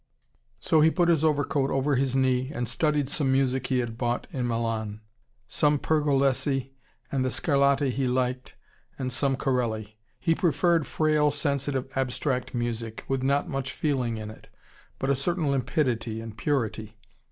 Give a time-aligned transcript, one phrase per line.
[0.59, 4.25] So he put his overcoat over his knee, and studied some music he had bought
[4.33, 5.01] in Milan:
[5.47, 6.71] some Pergolesi
[7.11, 8.55] and the Scarlatti he liked,
[8.97, 9.99] and some Corelli.
[10.19, 14.49] He preferred frail, sensitive, abstract music, with not much feeling in it,
[14.97, 16.97] but a certain limpidity and purity.